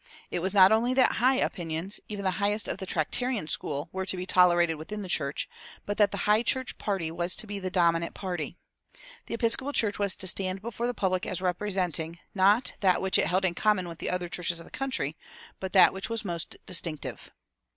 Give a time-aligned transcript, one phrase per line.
[0.31, 4.07] It was not only that "high" opinions, even the highest of the Tractarian school, were
[4.07, 5.47] to be tolerated within the church,
[5.85, 8.57] but that the High church party was to be the dominant party.
[9.27, 13.27] The Episcopal Church was to stand before the public as representing, not that which it
[13.27, 15.15] held in common with the other churches of the country,
[15.59, 17.31] but that which was most distinctive.